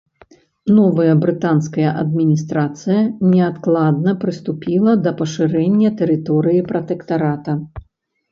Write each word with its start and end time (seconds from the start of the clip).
Новая 0.77 1.09
брытанская 1.23 1.89
адміністрацыя 2.03 3.01
неадкладна 3.33 4.15
прыступіла 4.23 4.91
да 5.09 5.13
пашырэння 5.21 5.89
тэрыторыі 5.99 6.65
пратэктарата. 6.73 7.51